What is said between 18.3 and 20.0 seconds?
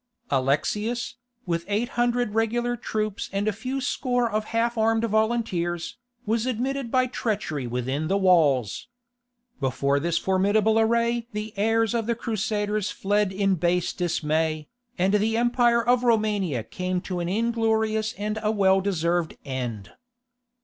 a well deserved end.